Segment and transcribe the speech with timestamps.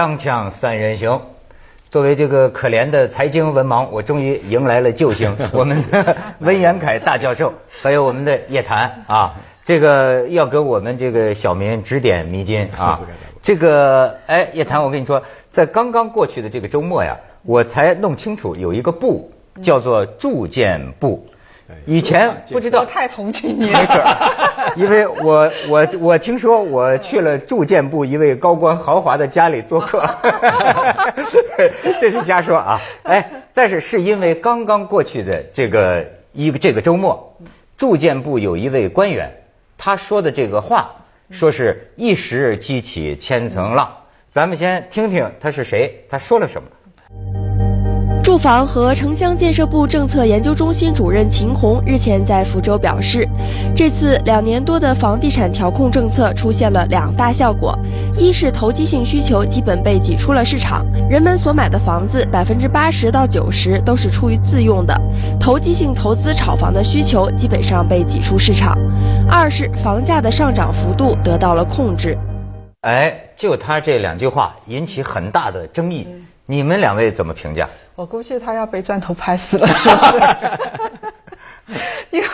[0.00, 1.20] 锵锵三人行，
[1.90, 7.52] 作为这个可怜的财经文盲，我终于迎来了救星， 我们的温元凯大教授，
[7.82, 13.00] 还有我们的叶檀啊，这个要给我们这个小民指点迷津啊。
[13.42, 21.28] 这个哎，叶檀，我跟你说，在刚刚过去的这个周末呀，我才弄清楚有一个部叫做住建部。
[21.86, 30.04] 以前不知道，太同情你了，因为我我我听说我去了住建部一位高官豪华的家里做客，
[32.00, 32.80] 这是瞎说啊！
[33.02, 37.36] 哎，但是是因为刚刚过去的这个一个这个周末，
[37.76, 39.30] 住建部有一位官员，
[39.78, 40.92] 他说的这个话，
[41.30, 43.96] 说是一石激起千层浪。
[44.30, 47.39] 咱们先听听他是谁，他说了什么。
[48.30, 53.28] 住房和城乡建设部政策研究中心主任秦红日前在福州表示，
[53.74, 57.76] 这次两年多的房地产调控政策出现了两大效果：
[58.16, 64.96] 一是投机性需求基本被挤出了市场，人们所买的房子百分之八十到九十都是出于自用的，
[65.40, 68.78] 投机性投资炒房的需求基本上被挤出市场；
[69.28, 72.16] 二是房价的上涨幅度得到了控制。
[72.82, 76.06] 哎，就他这两句话引起很大的争议，
[76.50, 77.68] 你们两位怎么评价？
[77.94, 80.18] 我估计他要被砖头拍死了，是不是？
[82.10, 82.28] 因为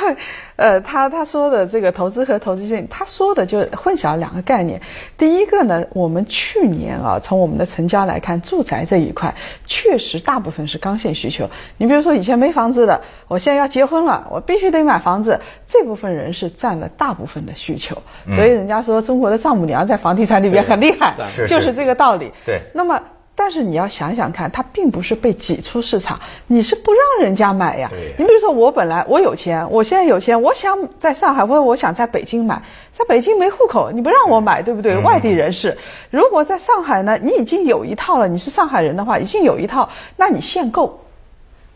[0.57, 4.81] 呃，他他说的这个投资和投资性，他说的就混淆两个概念。
[5.19, 9.35] 第一个呢，我们去年啊，从我们的成交来看，住宅这一块
[9.67, 11.51] 确实大部分是刚性需求。
[11.77, 18.03] 你比如说以前没房子的，我现在要结婚了，我必须得买房子，这部分人是占了大部分的需求。
[18.35, 21.15] 所以人家说中国的丈母娘在房地产里边很厉害，
[21.47, 22.33] 就是这个道理。
[22.47, 23.03] 对，那么。
[23.39, 27.91] 但是你要想想看，它并不是被挤出市场，你是不让人家买呀。
[28.19, 32.63] 你比如说，我本来我有钱，我现在有钱，我想在上海或者我想在北京买，
[32.95, 34.97] 在北京没户口，你不让我买，对不对？
[34.97, 35.77] 外地人士，
[36.11, 41.01] 如果在上海呢，你已经有一套了，你是上海人的话，已经有一套，那你限购，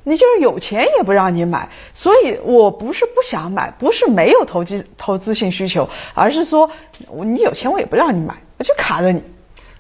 [0.03, 1.69] 你就是有钱也不让你买。
[1.93, 6.71] 所以我不是不想买，不是没有投机投资性需求，而是说
[7.23, 9.23] 你有钱我也不让你买，我就卡着你。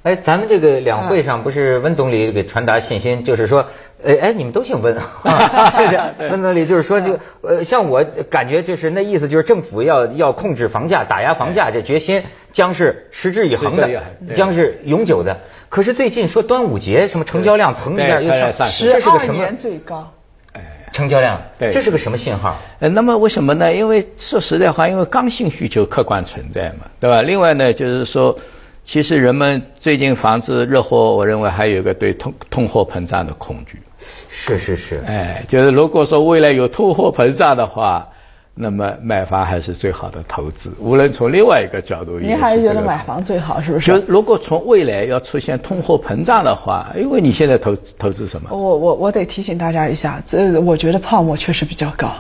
[0.03, 3.66] 哎，咱们这个两会上不是温总理给传达信心，就是说，
[4.03, 4.97] 哎，哎，你们都姓温，
[6.19, 13.91] 温总理就是说，就呃，像我感觉就是那意思，就是政府要要控制房价、打压房价，这决心将是持之以恒的，
[14.34, 15.41] 将是永久的。
[15.69, 20.11] 可是最近说端午节什么成交量蹭一下又上，十二年最高，
[20.55, 22.56] 哎，成交量，对这是个什么信号？
[22.78, 23.75] 呃，那么为什么呢？
[23.75, 27.21] 因为说实在话，因为刚性需求客观存在嘛，对吧？
[27.21, 28.38] 另外呢，就是说。
[28.84, 33.78] 其实人们最近房子热火，我认为还有一个对通通货膨胀的恐惧。
[34.30, 35.00] 是是是。
[35.06, 38.08] 哎，就是如果说未来有通货膨胀的话，
[38.54, 40.72] 那么买房还是最好的投资。
[40.78, 43.92] 无论从另外一个角度，您还是觉得买房最好，是不是？
[43.92, 48.48] 就如果从未来要出现通货膨胀的话，因为你现在投投资什么？
[48.50, 52.12] 我我我得提醒大家一下，这我觉得泡沫确实比较高。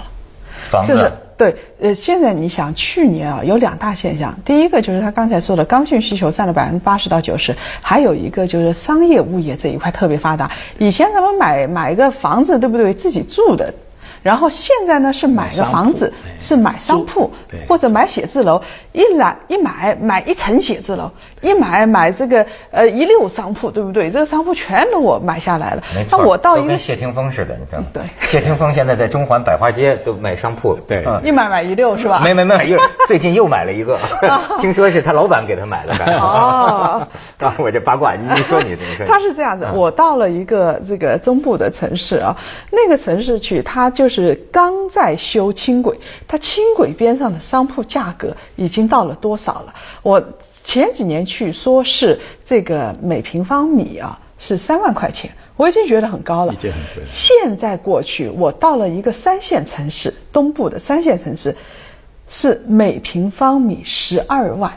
[0.70, 1.12] 房子。
[1.36, 10.50] 对，呃，现在你想，去年啊有两大现象，第一个就是他刚才说的刚性需求占了百分之八十到九十，还有一个就是商业物业这一块特别发达。
[10.78, 12.92] 以前咱们买买一个房子，对不对？
[12.92, 13.72] 自己住的。
[14.22, 17.30] 然后现在呢是买个房子，是买商铺，
[17.68, 18.60] 或者买写字楼，
[18.92, 21.10] 一来一买买一层写字楼，
[21.40, 24.10] 一买买这个呃一溜商铺，对不对？
[24.10, 25.82] 这个商铺全都我买下来了。
[25.94, 27.86] 没错，我到一个跟谢霆锋似的，你知道吗？
[27.94, 32.20] 对，谢霆锋现在在中环百花街都买商铺，对，一买买一溜是吧？
[32.22, 33.98] 没没没，又 最近又买了一个，
[34.60, 35.94] 听说是他老板给他买的。
[36.18, 37.08] 哦，
[37.40, 39.06] 啊，我这八卦，你你说你你说。
[39.06, 42.36] 他是这样子，我到了一个这个中部的城市啊，
[42.70, 44.09] 那个城市去，他就。
[44.09, 44.09] 是
[44.52, 49.74] 刚在修轻轨，它轻轨边上的商铺价格已经到了多少了？
[50.02, 50.22] 我
[50.64, 56.52] 前几年去说是这个每平方米啊是三万块钱，我已经觉得很高了。
[56.52, 57.04] 已经很贵。
[57.06, 61.56] 现在过去，我到了一个三线城市，东部的三线城市，
[62.28, 64.72] 是每平方米十二万。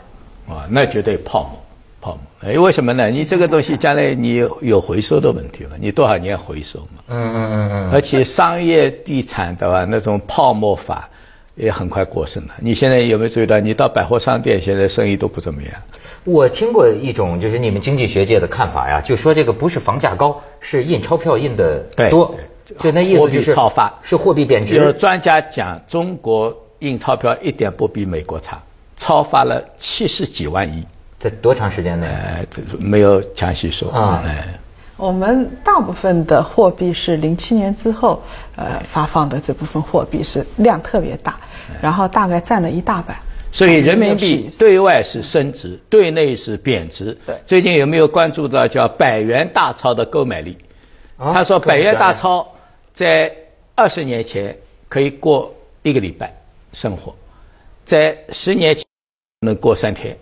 [0.47, 1.62] 哇，那绝对泡沫。
[2.03, 2.21] 泡沫，
[2.51, 3.09] 哎，为什么呢？
[3.09, 7.01] 你这个东西将来你有回收的问题嘛，你多少年回收嘛？
[7.07, 7.91] 嗯嗯嗯嗯。
[7.93, 9.85] 而且商业地产的吧？
[9.89, 11.09] 那种泡沫法
[11.55, 12.55] 也很快过剩了。
[12.59, 13.57] 你现在有没有注意到？
[13.61, 15.71] 你到百货商店，现在生意都不怎么样。
[16.25, 22.35] 我听过一种就是你们经济学界的看法呀，就说这个不是房价高，是印钞票印的多，
[22.79, 24.75] 就那意思就是超发，是货币贬值。
[24.75, 28.61] 就是专家讲，中国印钞票一点不比美国差，
[28.97, 30.83] 超发了七十几万亿。
[31.23, 32.05] 在多长时间内？
[32.77, 33.89] 没有详细说。
[33.89, 34.59] 啊，哎
[34.97, 38.21] 我们大部分的货币是零七年之后，
[38.57, 41.39] 呃，发放的这部分货币是量特别大，
[41.81, 43.15] 然后大概占了一大半。
[43.53, 47.17] 所以人民币对外是升值，对内是贬值。
[47.25, 50.57] 对，最近有没有关注到叫百元大钞的购买力？
[51.17, 52.45] 他说百元大钞
[52.91, 53.33] 在
[53.75, 54.57] 二十年前
[54.89, 56.33] 可以过一个礼拜
[56.73, 57.15] 生活，
[57.85, 58.83] 在十年前
[59.39, 60.17] 能过三天，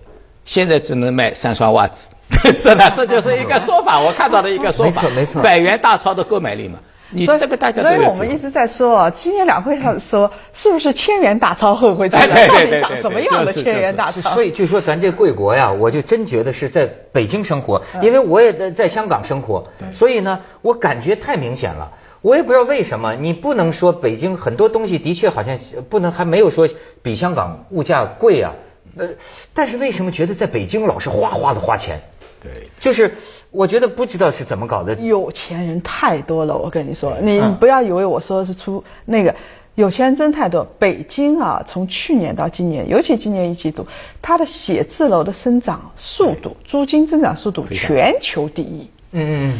[0.45, 2.09] 现在只能卖三双袜子。
[2.59, 5.01] 是的，这就是一个说法，我看到的一个说法。
[5.03, 6.79] 没错没错，百元大钞的购买力嘛。
[7.13, 12.25] 你这个大家所以我们一直在说，今年两会上说是不是千元大钞会不会 在？
[12.25, 14.33] 到底长什么样的千元大钞？
[14.33, 21.91] 所以据说咱这贵国呀，我就真觉得是在北京生活，因为我也在在香港生活，所以呢，我感觉太明显了。
[22.21, 25.57] 我也不知道为什么，你不能说北京很多东西的确好像
[25.89, 26.69] 不能，还没有说
[27.01, 28.53] 比香港物价贵啊。
[28.97, 29.09] 呃，
[29.53, 31.99] 但是为什么觉得在北京老是哗哗的花钱？
[32.43, 33.13] 对，就是
[33.51, 34.95] 我觉得不知道是怎么搞的。
[34.95, 39.35] 有钱人太多了，我跟你说，你不要以为我说的是出那个
[39.75, 40.67] 有钱人真太多。
[40.79, 43.85] 北京啊，从去年到今年，尤其今年一季度，
[44.21, 48.89] 它的写字楼的生长速度、租金增长速度全球第一。
[49.11, 49.59] 嗯嗯。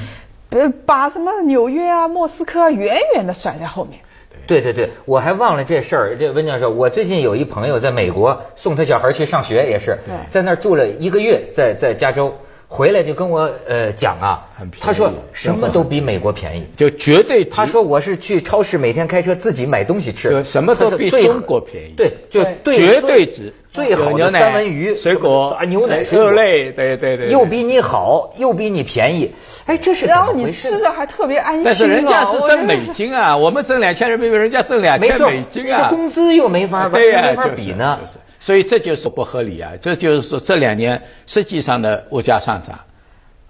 [0.50, 4.00] 呃，把什么纽约啊、莫斯科啊远远的甩在后面。
[4.48, 6.18] 对对对，我还忘了这事儿。
[6.18, 9.98] 这温教授，我最近有一朋友在美国送他小孩去上学，也是
[10.30, 12.34] 在那儿住了一个月，在在加州。
[12.74, 14.48] 回来就跟我呃讲啊，
[14.80, 17.44] 他说什么都比美国便宜，就绝对。
[17.44, 21.94] 他说我是去超市每天开车自己买东西吃，什么都比中国便宜。
[21.98, 22.42] 对，就
[22.72, 29.34] 绝对值，最好的三文鱼、水果、牛奶、肉类，对对对，又比你好，又比你便宜。
[29.66, 31.64] 哎，这是然后你吃着还特别安心。
[31.64, 38.00] 但是人家是挣美金啊，我们挣两千人民币，人家挣两千美金啊，工资又没法对呀，没法比呢。
[38.40, 39.72] 所以这就是不合理啊！
[39.80, 42.80] 这就是说这两年实际上的物价上涨。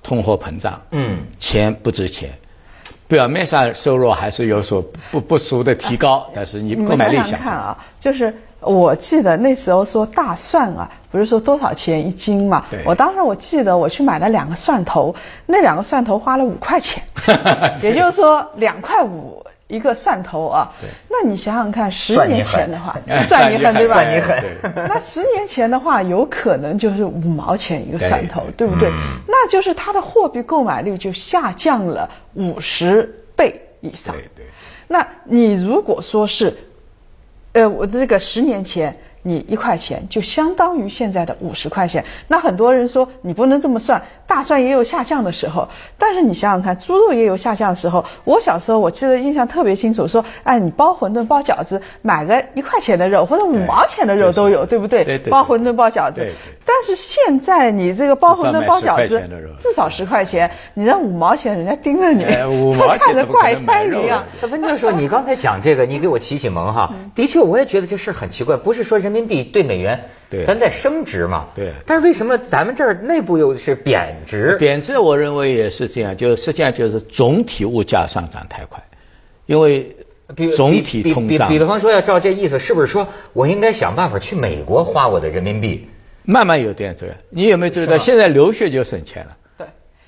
[0.03, 2.31] 通货膨胀，嗯，钱不值钱，
[3.07, 4.81] 表面上收入还是有所
[5.11, 12.65] 不不俗的提高，但是你购买力想看啊，就是我记得那时候说大蒜啊，不是说多少钱一斤嘛？
[12.69, 15.13] 对，我当时我记得我去买了两个蒜头，
[15.45, 17.03] 那两个蒜头花了五块钱，
[17.81, 19.43] 也就是说两块五。
[19.67, 20.69] 一个蒜头啊，
[21.09, 22.93] 那你想想看，十年前的话，
[23.23, 23.93] 算你狠对吧？
[23.93, 24.43] 算你狠。
[24.89, 28.91] 那十年前的话，有可能就是五毛钱一个蒜头，对不对？
[29.29, 34.13] 那就是它的货币购买力就下降了五十倍以上。
[34.13, 34.45] 对对。
[34.89, 36.53] 那你如果说是，
[37.53, 39.00] 呃，我的这个十年前。
[39.23, 48.03] 你一块钱就相当于现在的五十块钱，那很多人说你不能这么算，大蒜也有下降的时候，但是你想想看，猪肉也有下降的时候。
[48.23, 55.03] 我小时候我记得印象特别清楚，说哎你包馄饨包饺子买个一块钱的肉或者五毛钱的肉都有，对不对？
[55.03, 55.29] 对对。
[55.29, 56.27] 包馄饨包饺子，
[56.65, 59.21] 但是现在你这个包馄饨包饺子
[59.59, 62.25] 至少十块钱，你那五毛钱人家盯着你，
[62.97, 64.23] 看着怪胎一样。
[64.49, 69.10] 温教授，你刚才讲这个，你给我启启蒙哈，的确我也觉得这事很奇怪，不是说人。
[69.11, 71.71] 人民币对美元，对，咱在升值嘛，对。
[71.85, 74.55] 但是为什么咱们这儿内部又是贬值？
[74.57, 78.81] 贬值，我认为也是这样，就是实际上就是总体物价上涨太快，
[79.45, 79.95] 因为
[80.55, 81.49] 总体通胀。
[81.49, 85.89] 比比方说，要照这意思，是不是说我应该想办法去美国花我的人民币？
[86.23, 89.37] 慢慢有点这个，你有没有觉得现在留学就省钱了？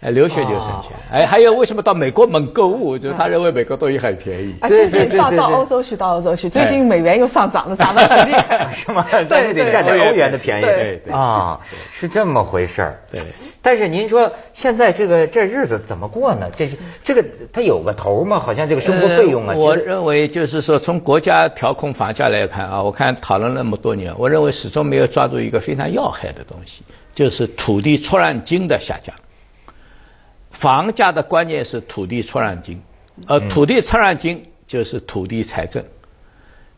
[0.04, 0.92] 哎，留学就省钱。
[1.10, 2.98] 哎，还有为什么到美国猛购物？
[2.98, 4.54] 就是他认为美国东西很便宜。
[4.60, 6.50] 啊，对对对到到欧洲去，到欧洲去。
[6.50, 9.06] 最近美元又上涨了，涨得很厉害， 是吗？
[9.10, 10.62] 对对，占点欧元的便宜。
[10.62, 11.60] 对对啊，
[11.94, 13.00] 是这么回事儿。
[13.10, 13.22] 对。
[13.62, 16.50] 但是您说现在这个这日子怎么过呢？
[16.54, 17.24] 这是这个
[17.54, 18.38] 它有个头吗？
[18.38, 19.56] 好像这个生活费用啊。
[19.58, 26.84] 我认为就是说，从国家调控房价来看啊，我看讨论那么多年，我认为始终没有抓住一个非常要害的东西，
[27.16, 29.16] 就是土地出让金的下降。
[30.54, 32.82] 房价的关键是土地出让金，
[33.28, 35.84] 呃，土地出让金就是土地财政，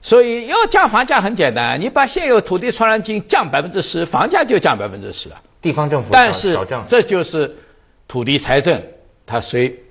[0.02, 5.42] 所以要降房价很简单，你把现有土地出让金降百分之十，房价就降百分之十了。
[5.62, 7.58] 地方政府但是这就是
[8.08, 8.82] 土地财政，
[9.26, 9.84] 他谁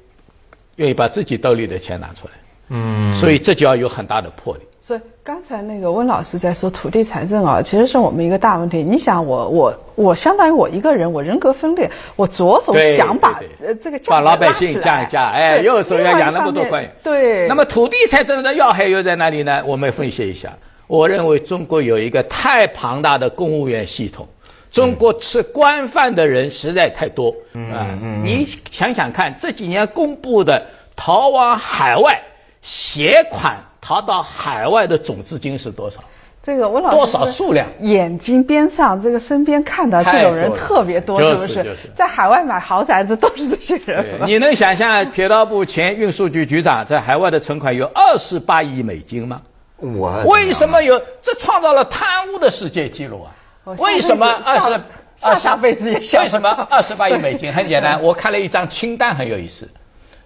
[0.77, 2.33] 愿意把自己兜里的钱拿出来？
[2.71, 4.63] 嗯，所以这就要有很大的魄力。
[4.87, 8.83] 所以刚才那个温老师在说土地财政啊，其实是我们一个大问题。
[8.83, 16.93] 你想，我我我相当于我一个人，我人格分裂，我左手想把呃这个把老百姓降一降，哎，右手要养那么多官员。
[17.03, 17.49] 对。
[17.49, 19.63] 那么土地财政的要害又在哪里呢？
[19.65, 20.53] 我们分析一下。
[20.87, 24.29] 我认为中国有一个太庞大的公务员系统，
[24.71, 27.35] 中国吃官饭的人实在太多。
[27.55, 27.73] 嗯
[28.03, 28.23] 嗯。
[28.23, 32.21] 你想想看，这几年公布的逃往海外
[32.61, 33.57] 携款。
[33.85, 36.01] 逃到海外的总资金是多少？
[36.43, 37.69] 这个我老师多少数量？
[37.83, 41.77] 眼睛边上这个身边看到这种人特别多，是不是？
[41.95, 44.05] 在海外买豪宅的都是这些人。
[44.27, 49.43] 你能想象铁道部前运输局局长在海外的存款有二十八亿美金吗？
[49.77, 50.99] 我为什么有？
[51.21, 53.75] 这创造了贪污的世界纪录啊！
[53.79, 54.81] 为什么二十？
[55.17, 57.53] 下下辈子也为什么二十八亿美金？
[57.53, 59.69] 很简单，我看了一张清单，很有意思，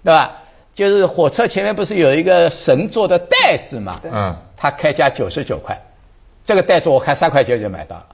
[0.03, 0.39] 对吧？
[0.79, 4.01] 就是火车前面不是有一个神做的袋子嘛？
[4.05, 5.83] 嗯，他开价九十九块，
[6.45, 8.07] 这个袋子我看三块钱就买到了。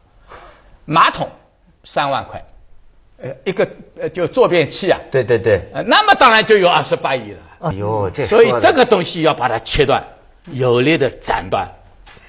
[0.87, 1.29] 马桶
[1.85, 2.43] 三万块，
[3.23, 3.69] 呃，一个
[4.01, 4.99] 呃就坐便器啊。
[5.11, 5.69] 对对对。
[5.75, 7.39] 呃，那么当然就有二十八亿了。
[7.59, 10.03] 哎呦，这所以这个东西要把它切断，
[10.51, 11.71] 有力的斩断，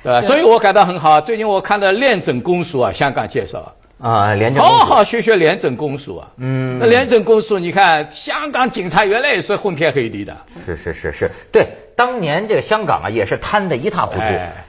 [0.03, 0.21] 对吧？
[0.21, 1.21] 所以我感到很好。
[1.21, 3.73] 最近我看到廉政公署啊，香港介绍。
[3.99, 6.27] 啊，廉政好好学学廉政公署啊。
[6.37, 10.35] 嗯，那廉政公署，你看香港警察原来也是昏天黑地的。
[10.65, 14.13] 是是是是，对，当年这个香港啊也是贪得一塌糊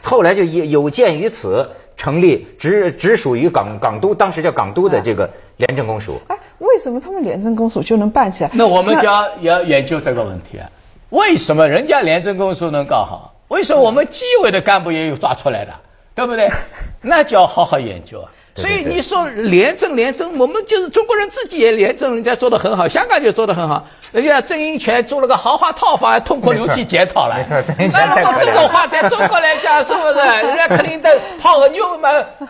[0.03, 6.21] 涂，后来就有有鉴于此，成立直直属于港港督，当时叫港督的这个廉政公署。
[6.29, 8.51] 哎，为什么他们廉政公署就能办起来？
[8.55, 10.71] 那我们就要要研究这个问题啊，
[11.11, 13.35] 为什么人家廉政公署能搞好？
[13.49, 15.73] 为什么我们纪委的干部也有抓出来的？
[16.15, 16.49] 对不对？
[17.03, 18.31] 那就要好好研究啊。
[18.57, 23.87] 所以你说廉政廉政，我们就是中国人自己也廉政，人家做的很好，香港就做的很好。
[24.13, 27.37] 人家郑英权租了个豪华套房，还痛哭流涕检讨了。
[27.37, 30.15] 没错，郑英权太这种话在中国来讲是不是？
[30.47, 32.09] 人家克林顿泡个妞嘛，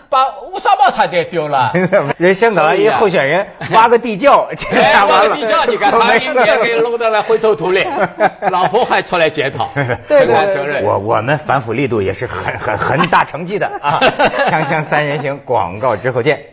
[0.08, 1.72] 把乌纱帽差点丢了。
[2.18, 4.48] 人香港一候选人挖个地窖，
[5.08, 7.90] 挖个地窖，你看把英面给弄得来灰头土脸，
[8.50, 10.84] 老婆还出来检讨，承担责任。
[10.84, 13.98] 我我们反腐力度也是很很很大成绩的啊！
[14.48, 15.95] 锵锵三人行广告。
[16.00, 16.46] 之后见。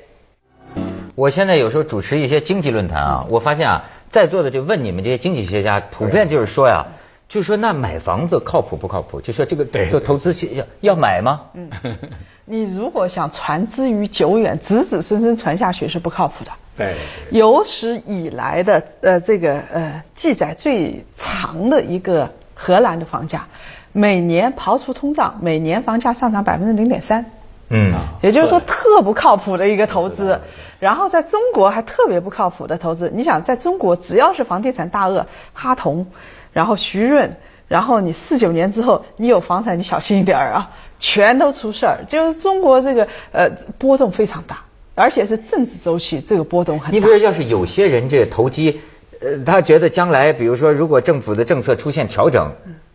[1.16, 6.88] 我现在有时候主持一些经济论坛啊，我发现啊，在座的就问你们这些经济学家，普遍就是说呀，
[7.30, 9.22] 就说那买房子靠谱不靠谱？
[9.22, 11.42] 就说这个做投资要要买吗？
[11.54, 11.70] 嗯，
[12.46, 16.52] 你如果想传之于久远，子子孙孙传下去是不靠谱的。
[16.76, 16.96] 对，
[17.30, 23.48] 有史以来的呃这个呃记载最长的一个荷兰的房价，
[23.92, 27.32] 每年刨除通胀，每年房价上涨百分之零点三。
[27.70, 30.39] 嗯，也就是说特不靠谱的一个投资，
[30.79, 33.12] 然后在中国还特别不靠谱的投资。
[33.13, 36.08] 你想，在中国只要是房地产大鳄哈同，
[36.51, 42.00] 然后徐润，然后你四九年之后你有房产，你小心一点啊，全都出事儿。
[42.08, 46.91] 就是中国这个呃波动非常大，而且是政治周期这个波动很大。
[46.91, 48.82] 你比如要是有些人这个投机，
[49.20, 52.51] 呃，他觉得将来比如说如果政府的政策出现调整，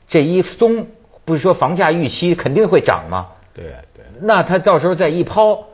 [0.06, 0.86] 这一松，
[1.24, 3.26] 不是说房价预期肯定会涨吗？
[3.54, 3.74] 对。
[4.22, 5.64] 那他到时候再一抛，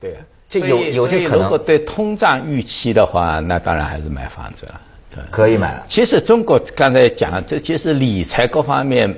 [0.00, 0.16] 对，
[0.48, 1.42] 这有有这可能。
[1.42, 4.80] 如果对通胀预期的话，那当然还是买房子了，
[5.14, 5.84] 对，可以买了。
[5.86, 9.14] 其实中国刚才讲，这其实理财各方面，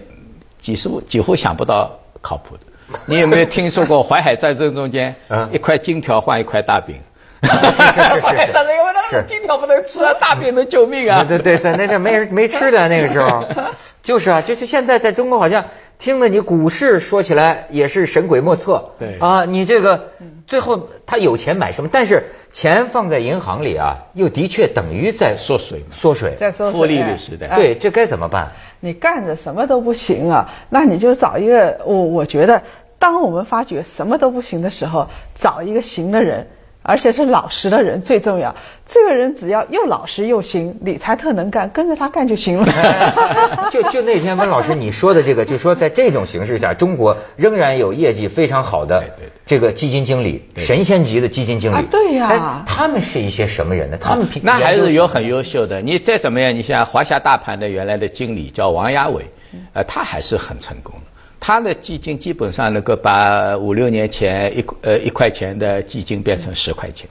[0.58, 2.62] 几乎几乎想不到靠谱的。
[3.06, 5.14] 你有没有听说过淮海战争中间，
[5.52, 6.96] 一块金条换一块大饼？
[7.42, 11.24] 淮海战争因为那个金条不能吃啊，大饼能救命啊。
[11.24, 13.44] 对对对，那那没没吃的那个时候，
[14.02, 15.64] 就是啊，就是现在在中国好像。
[16.00, 20.12] 听了你股市说起来也是神鬼莫测，对啊，你这个
[20.46, 21.90] 最后他有钱买什么？
[21.92, 27.54] 但是钱放在银行里啊，又的确等于在缩水，缩水，在缩水，负利率时代。
[27.54, 28.52] 对，这该怎么办？
[28.80, 32.62] 你干着什么都不行啊，那你就找一个我，我觉得，
[32.98, 36.48] 当我们发觉什么都不行的时候，找一个行的人。
[36.82, 38.54] 而且是老实的人最重要。
[38.86, 43.68] 这个人只要又老实又行，理财特能干，跟着他干就行了。
[43.70, 49.04] 就就那天温老师你说的这个，就说在这种形势下，中国仍然有业绩非常好的
[49.46, 51.86] 这个基金经理，神仙级的基金经理。
[51.90, 53.98] 对呀，他们是一些什么人呢？
[54.00, 55.80] 他们那还是有很优秀的。
[55.80, 59.30] 你再怎么样，你像华夏大盘的原来的经理叫王亚伟，
[59.72, 61.06] 呃，他还是很成功的。
[61.40, 67.08] 他的基金基本上能够把五六年前一呃一块钱的基金变成十块钱，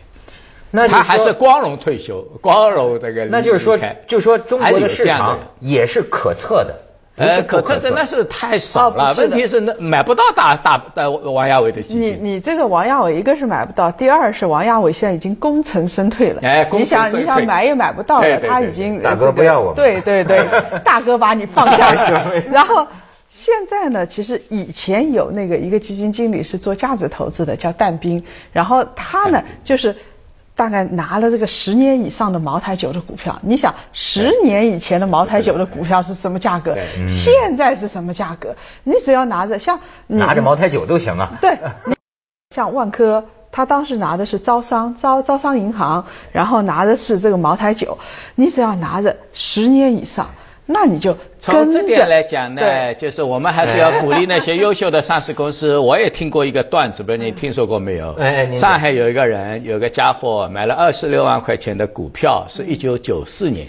[0.72, 3.26] 那他还是光荣退休，光荣这个。
[3.26, 6.76] 那就是说，就说中国的市场也是可测的，
[7.16, 9.16] 呃，可测的那是太少了。
[9.18, 12.02] 问题是那买不到大大的王亚伟的基金。
[12.02, 16.42] 你你这个王亚伟，一个是买不到，第二是王亚伟现在已经功成身退了。
[16.44, 19.74] 哎，你想你想买也买不到了，他已经大哥不要我。
[19.74, 20.46] 对对对，
[20.86, 21.92] 大哥把你放下，
[22.52, 22.86] 然后。
[23.30, 29.96] 现在呢，其实以前有那个一个基金经理是做价值投资的，叫但斌，然后他呢就是
[30.56, 33.40] 大概拿了这个十年以上的茅台酒的股票。
[33.44, 36.76] 你想，十年以前的茅台酒的股票是什么价格？
[37.08, 38.56] 现在是什么价格？
[38.84, 41.38] 你只要拿着像拿着茅台酒都行啊。
[41.40, 41.58] 对，
[42.50, 48.00] 像万科，他当时拿的是招商招招商银行，然后拿的是这个茅台酒，
[48.34, 50.32] 你只要拿着十年以上。
[50.72, 55.76] 那你就从这点来讲呢，就是我们还是要鼓励那些优秀的上市公司。
[55.76, 58.14] 我也听过一个段子，不知道你听说过没有？
[58.20, 63.66] 哎，上海有一个人，有个家伙买了二十六万块钱的股票，是一九九四年，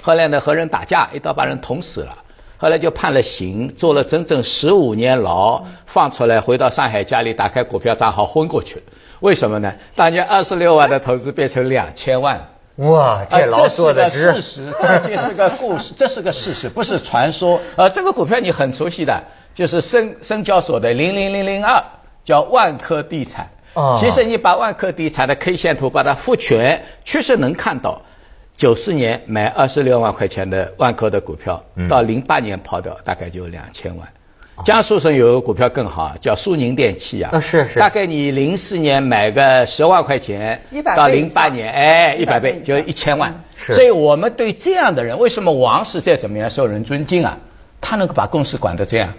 [0.00, 2.16] 后来呢和人打架，一刀把人捅死了，
[2.56, 8.82] 后来就判了刑，坐了整整十五年牢，放出来回到上海家里，打开股票账号昏过去了。
[9.18, 9.72] 为什么呢？
[9.96, 12.40] 当年二十六万的投资变成两千万。
[12.76, 17.60] 哇，这老说的是事实，这就是个故事，这是个事实，不是传说。
[17.76, 19.22] 呃，这个股票你很熟悉的，
[19.54, 21.82] 就是深深交所的零零零零二，
[22.24, 23.48] 叫万科地产。
[23.74, 23.96] 哦。
[24.00, 28.02] 其实你把万科地产的 K 线图把它复全，确实能看到，
[28.56, 34.08] 九四年买二十六万块钱的万科的股票，到零八年抛掉大概就两千万。
[34.62, 37.40] 江苏省有个股票更好，叫苏宁电器啊。
[37.40, 37.78] 是是。
[37.78, 40.62] 大概你零四年买个十万块钱，
[40.96, 43.42] 到零八年，哎，一百倍就一千万。
[43.56, 43.74] 是。
[43.74, 47.38] 所以我们对这样的人，为什么王石再怎么样受人尊敬啊？
[47.80, 49.12] 他能够把公司管得这样。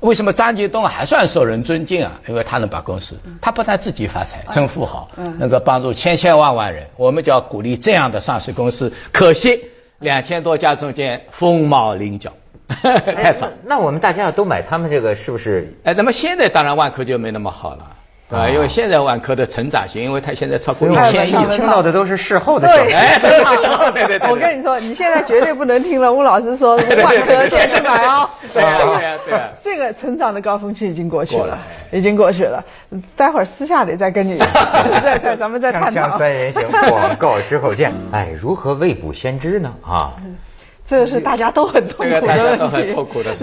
[0.00, 2.20] 为什么张近东还算受人尊敬啊？
[2.28, 6.86] 因为他能把公司，他不但自己发财，成富豪，能够帮助千千万万人。
[6.96, 8.92] 我们就要鼓励这样的上市公司。
[9.10, 9.64] 可惜
[9.98, 12.32] 两千多家中间凤毛麟角。
[12.68, 15.74] 太少，那我们大家要都买他们这个是不是？
[15.84, 17.92] 哎，那么现在当然万科就没那么好了。
[18.28, 18.48] 对吧？
[18.48, 22.92] 因为现在万科的成长性，因为它现在超过一千亿，听到的都是事后的消息。
[22.92, 28.28] 对对对，我跟你说，你现在绝对不能听了吴老师说万科先去买哦。
[28.52, 31.56] 对啊对啊，这个成长的高峰期已经过去了，
[31.92, 32.64] 已经过去了。
[33.14, 34.36] 待会儿私下里再跟你
[35.04, 36.18] 再再咱们再探讨。
[36.18, 37.92] 三人行， 广告之后见。
[38.10, 39.72] 哎，如何未卜先知呢？
[39.86, 40.14] 啊。
[40.86, 42.94] 这是大家都很痛苦的问题。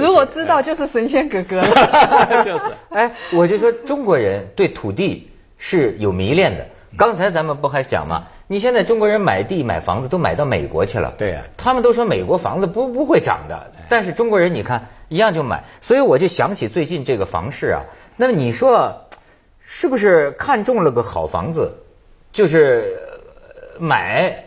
[0.02, 2.44] 如果知道，就是神仙哥哥了。
[2.46, 6.66] 就是，哎，我就说中国人对土地是有迷恋的。
[6.96, 8.28] 刚才咱们不还讲吗？
[8.48, 11.14] 你现在中国人买地买房子都买到美国去了。
[11.18, 11.42] 对呀。
[11.58, 15.64] 他们都说美国房子不不会涨的，但是中国人你看一样就买。
[15.82, 17.82] 所以我就想起最近这个房市啊，
[18.16, 19.08] 那么你说
[19.66, 21.74] 是不是看中了个好房子，
[22.32, 23.00] 就是
[23.80, 24.46] 买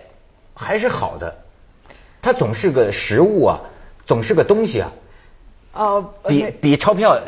[0.54, 1.34] 还是好的？
[2.26, 3.60] 它总是个实物啊，
[4.04, 4.90] 总是个东西啊。
[5.72, 7.20] 哦，比比钞票。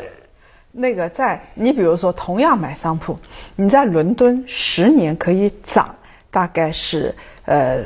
[0.73, 3.17] 那个在你比如说，同样买商铺，
[3.55, 5.95] 你在伦敦十年可以涨，
[6.31, 7.85] 大概是呃，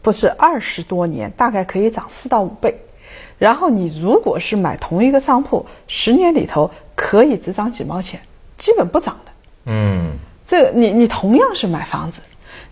[0.00, 2.78] 不是二十多年，大概可以涨四到五倍。
[3.36, 8.22] 然后你如果是买同一个商铺，十年里头可以只涨几毛钱，
[8.56, 9.32] 基本不涨的。
[9.66, 10.12] 嗯。
[10.46, 12.22] 这你你同样是买房子。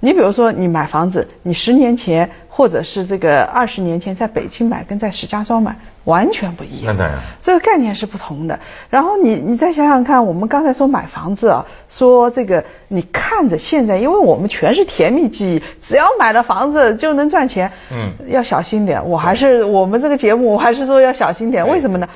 [0.01, 6.97] 你比如说，你买房子，你十年前或者是这个二十年前在北京买，跟在石家庄买完全不一样。
[6.97, 8.61] 那当然，这个概念是不同的。
[8.91, 17.73] 然后你你再想想看，我们刚才说买房子啊，说这个你看着现在，因为我们全是甜蜜记忆，只要买了房子就能赚钱。
[17.91, 19.05] 嗯，要小心点。
[19.09, 21.67] 我还是我们这个节目，我还是说要小心点。
[21.69, 22.09] 为什么呢？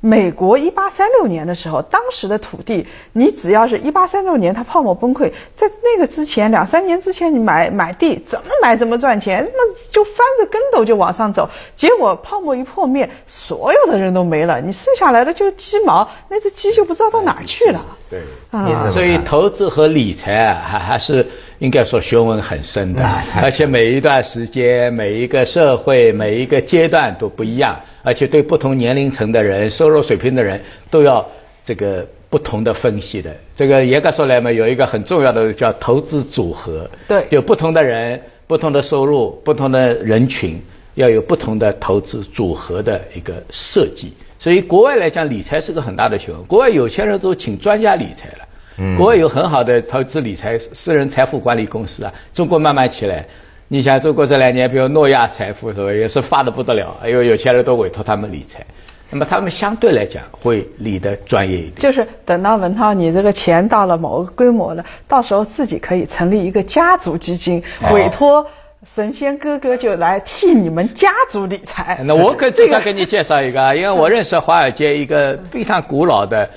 [0.00, 11.50] 美国一八三六年的时候，当时的土地，你只要是一八三六年它泡沫崩溃，在那个之前两三年之前，你买买地怎么买怎么赚钱，那就翻着跟斗就往上走。
[11.76, 17.84] 结果泡沫一破灭，所有的人都没了，你剩下来的就是鸡毛，那只鸡就不知道到哪儿去了。
[18.08, 21.28] 对，啊，所以投资和理财啊，还还是
[21.60, 23.02] 应该说学问很深的，
[23.36, 27.78] 而且每一段时间、每一个社会、每一个阶段都不一样。
[28.02, 30.58] 而且对不同年龄层的人、收入水平的人
[30.90, 31.26] 都要
[31.62, 33.30] 这个不同的分析的。
[33.54, 36.90] 这个严格说来嘛，有一个很重要的叫投资组合。
[37.06, 37.26] 对。
[37.30, 40.58] 就不同的人、不同的收入、不同的人群，
[40.94, 44.14] 要有不同的投资组合的一个设计。
[44.38, 46.42] 所以国外来讲，理财是个很大的学问。
[46.46, 48.48] 国外有钱人都请专家理财了。
[48.80, 48.96] 嗯。
[48.96, 52.12] 国外有很好的投资理财私人财富管理公司啊。
[52.34, 53.26] 中国慢慢起来。
[53.72, 58.66] 你想中国这两年，比如诺亚财富是吧，也是发的不得了，因为有钱人都委托他们理财，
[59.10, 61.74] 那么他们相对来讲会理得专业一点。
[61.76, 67.62] 就是等到文涛你这个钱到了某个规模了，到时候自己可以成立一个家族基金，
[67.92, 68.44] 委托
[68.84, 72.00] 神仙哥哥就来替你们家族理财。
[72.04, 76.50] 那我可至少给你介绍一个，因为我认识华尔街一个非常古老的。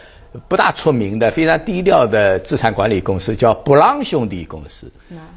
[0.47, 4.91] 不大出名的、非常低调的资产管理公司叫布朗兄弟公司。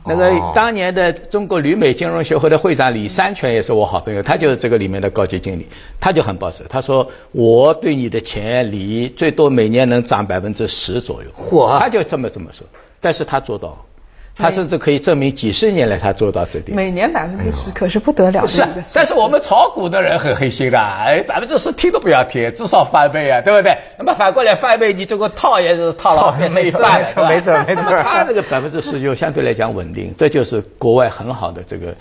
[0.05, 5.67] 那个当年的中国旅美金融协会的会长李三全也是我好朋友，他就是这个里面的高级经理，
[6.01, 11.31] 他就很保守，他说我对你的钱理最多每年能涨百分之十左右。
[11.37, 11.79] 嚯！
[11.79, 12.67] 他就这么这么说，
[13.01, 13.85] 但是他做到。
[14.37, 16.77] 他甚至可以证明几十年来他做到这点。
[16.77, 18.47] 每年百分之十可是不得了。
[18.47, 23.79] 是，但是我们炒股的人很黑心的，哎，百分之十听都不要听，至少翻倍啊，对不对？
[23.99, 27.85] 那么反过来翻倍，你这个套也是套了 没半，没错没错。
[28.03, 31.95] 他这个百分之十就相对来讲稳定，这就是国外很好的这个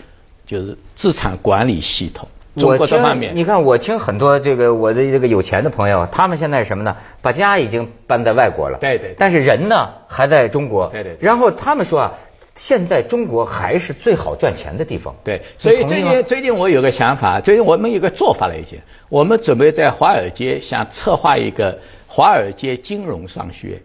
[0.46, 2.28] 就是资产管理系统。
[2.56, 6.96] 中国的方面，你看我听很多这个我的这个有钱的朋友，他们现在是什么呢？
[7.22, 11.18] 把家已经搬在外国了，对对，但是人呢还在中国，对对。
[11.20, 12.14] 然后他们说啊。
[12.58, 15.14] 现在中国还是最好赚钱的地方。
[15.26, 23.82] 对，所以最近最近我有个想法，最近我们有个做法了已经，我们准备在华尔街想策划一个华尔街金融商学院，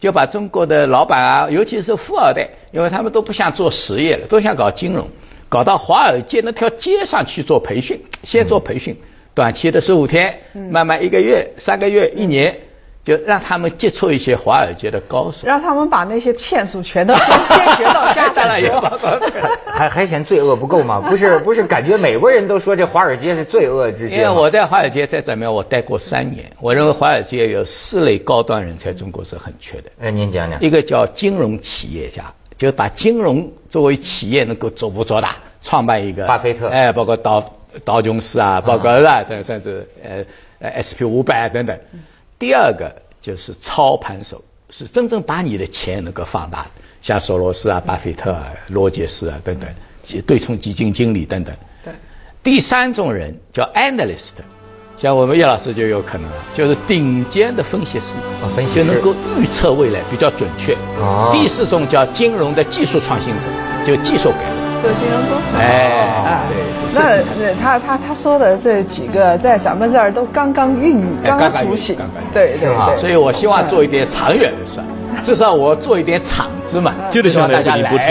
[0.00, 5.06] 就把中国的老板啊，尤其是富二代，因为他们都不想做实业了，都想搞金融，
[5.48, 8.96] 搞到华尔街那条街上去做培训，先做培训，
[9.34, 10.38] 短期的十五天，
[10.70, 12.54] 慢慢一个月、三个月、一年。
[13.04, 18.78] 就让他们接触一些华尔街的高手，让他们把那些骗术全都先学到家再说。
[19.72, 21.00] 还 还嫌罪恶不够吗？
[21.08, 24.16] 不是不是，感觉美国人都说这华尔街是罪恶之街。
[24.16, 26.52] 因为我在华尔街在怎么样，我待过三年。
[26.60, 29.84] 我认为华尔街有四类高端人才，中国是很缺的。
[30.02, 30.60] 哎，您讲讲。
[30.60, 36.26] 一个叫金融企业家，就把金融作为企业能够做不做大，创办一个。
[36.26, 36.68] 巴菲特。
[36.68, 40.24] 哎，包括道道琼斯啊，包括啊，甚甚至呃
[40.58, 41.78] 呃 S P 五百等等。
[42.38, 49.70] 第二个就是操盘手，是真正把你的钱能够放大的，像索罗斯啊、巴菲特啊、罗杰斯啊等等，
[50.26, 51.54] 对冲基金经理等等。
[51.84, 51.92] 对。
[52.42, 54.30] 第三种人叫 analyst，
[55.00, 58.16] 像我们叶老师就有可能，就是顶尖的分析师，
[58.56, 60.74] 分析就能够预测未来比较准确。
[61.00, 61.30] 哦。
[61.32, 63.46] 第四种叫金融的技术创新者，
[63.84, 64.68] 就技术改革。
[64.80, 71.96] 做金融公司，哎，对，那那他他他说的这几个，在咱们这儿都刚刚孕育，刚刚雏形，
[72.32, 74.80] 对对对，所以我希望做一点长远的事，
[75.24, 78.04] 至少我做一点场子嘛，接着下来为您播出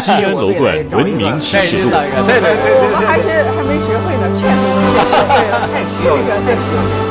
[0.00, 4.07] 西安楼冠 文明启示录，对对对，我们还是还没学会
[5.10, 7.07] 呢，骗子，太需要。